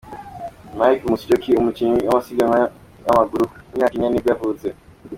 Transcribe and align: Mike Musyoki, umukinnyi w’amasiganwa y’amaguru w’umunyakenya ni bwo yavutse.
Mike 0.77 1.01
Musyoki, 1.09 1.51
umukinnyi 1.59 2.01
w’amasiganwa 2.07 2.55
y’amaguru 3.05 3.41
w’umunyakenya 3.47 4.07
ni 4.09 4.21
bwo 4.21 4.29
yavutse. 4.33 4.67